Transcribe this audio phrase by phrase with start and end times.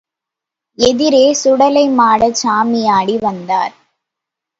[0.77, 3.75] எதிரே சுடலைமாடச்சாமியாடி வந்தார்.